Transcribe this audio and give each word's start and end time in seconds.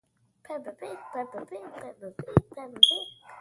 Fargo 0.47 0.73
was 0.81 0.97
a 1.13 1.15
lifelong 1.15 1.45
Democrat 1.45 1.95
and 2.01 2.13
stood 2.15 2.45
against 2.49 2.49
secession. 2.49 3.25